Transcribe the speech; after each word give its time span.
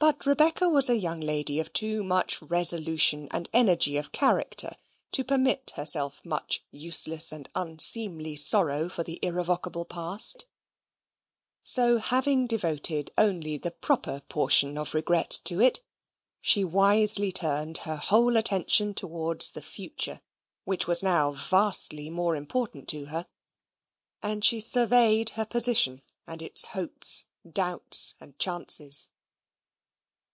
But 0.00 0.26
Rebecca 0.26 0.68
was 0.68 0.90
a 0.90 0.98
young 0.98 1.20
lady 1.20 1.60
of 1.60 1.72
too 1.72 2.02
much 2.02 2.42
resolution 2.42 3.28
and 3.30 3.48
energy 3.52 3.96
of 3.96 4.10
character 4.10 4.72
to 5.12 5.22
permit 5.22 5.70
herself 5.76 6.20
much 6.24 6.64
useless 6.72 7.30
and 7.30 7.48
unseemly 7.54 8.34
sorrow 8.34 8.88
for 8.88 9.04
the 9.04 9.20
irrevocable 9.22 9.84
past; 9.84 10.46
so, 11.62 11.98
having 11.98 12.48
devoted 12.48 13.12
only 13.16 13.56
the 13.56 13.70
proper 13.70 14.18
portion 14.22 14.76
of 14.76 14.94
regret 14.94 15.38
to 15.44 15.60
it, 15.60 15.84
she 16.40 16.64
wisely 16.64 17.30
turned 17.30 17.78
her 17.78 17.96
whole 17.96 18.36
attention 18.36 18.94
towards 18.94 19.50
the 19.50 19.62
future, 19.62 20.20
which 20.64 20.88
was 20.88 21.04
now 21.04 21.30
vastly 21.30 22.10
more 22.10 22.34
important 22.34 22.88
to 22.88 23.06
her. 23.06 23.28
And 24.24 24.44
she 24.44 24.58
surveyed 24.58 25.30
her 25.30 25.46
position, 25.46 26.02
and 26.26 26.42
its 26.42 26.64
hopes, 26.64 27.26
doubts, 27.48 28.16
and 28.20 28.36
chances. 28.40 29.10